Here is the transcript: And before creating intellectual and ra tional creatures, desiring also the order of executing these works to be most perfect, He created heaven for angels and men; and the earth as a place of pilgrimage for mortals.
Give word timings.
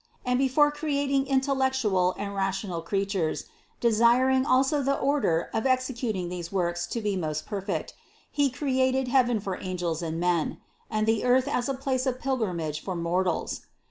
And 0.25 0.39
before 0.39 0.71
creating 0.71 1.27
intellectual 1.27 2.15
and 2.17 2.33
ra 2.33 2.49
tional 2.49 2.83
creatures, 2.83 3.45
desiring 3.79 4.47
also 4.47 4.81
the 4.81 4.97
order 4.97 5.51
of 5.53 5.67
executing 5.67 6.27
these 6.27 6.51
works 6.51 6.87
to 6.87 7.01
be 7.01 7.15
most 7.15 7.45
perfect, 7.45 7.93
He 8.31 8.49
created 8.49 9.09
heaven 9.09 9.39
for 9.39 9.61
angels 9.61 10.01
and 10.01 10.19
men; 10.19 10.57
and 10.89 11.05
the 11.05 11.23
earth 11.23 11.47
as 11.47 11.69
a 11.69 11.75
place 11.75 12.07
of 12.07 12.19
pilgrimage 12.19 12.81
for 12.83 12.95
mortals. 12.95 13.67